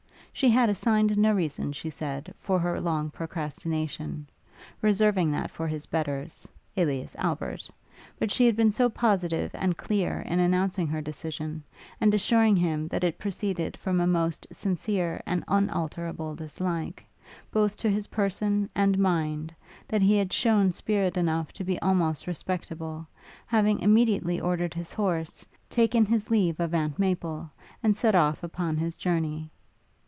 She 0.33 0.49
had 0.49 0.69
assigned 0.69 1.17
no 1.17 1.33
reason, 1.33 1.73
she 1.73 1.89
said, 1.89 2.33
for 2.37 2.57
her 2.57 2.79
long 2.79 3.11
procrastination, 3.11 4.27
reserving 4.81 5.29
that 5.33 5.51
for 5.51 5.67
his 5.67 5.85
betters, 5.85 6.47
alias 6.77 7.17
Albert; 7.19 7.69
but 8.17 8.31
she 8.31 8.45
had 8.45 8.55
been 8.55 8.71
so 8.71 8.89
positive 8.89 9.51
and 9.53 9.77
clear 9.77 10.21
in 10.21 10.39
announcing 10.39 10.87
her 10.87 11.01
decision, 11.01 11.63
and 11.99 12.13
assuring 12.13 12.55
him 12.55 12.87
that 12.87 13.03
it 13.03 13.19
proceeded 13.19 13.75
from 13.75 13.99
a 13.99 14.07
most 14.07 14.47
sincere 14.51 15.21
and 15.25 15.43
unalterable 15.49 16.33
dislike, 16.33 17.05
both 17.51 17.75
to 17.77 17.89
his 17.91 18.07
person 18.07 18.69
and 18.73 18.97
mind, 18.97 19.53
that 19.89 20.01
he 20.01 20.15
had 20.15 20.31
shewn 20.33 20.71
spirit 20.71 21.17
enough 21.17 21.51
to 21.53 21.63
be 21.65 21.77
almost 21.81 22.25
respectable, 22.25 23.05
having 23.45 23.79
immediately 23.81 24.39
ordered 24.39 24.73
his 24.73 24.93
horse, 24.93 25.45
taken 25.69 26.05
his 26.05 26.31
leave 26.31 26.57
of 26.59 26.73
Aunt 26.73 26.97
Maple, 26.97 27.51
and 27.83 27.95
set 27.97 28.15
off 28.15 28.41
upon 28.41 28.77
his 28.77 28.95
journey. 28.97 29.51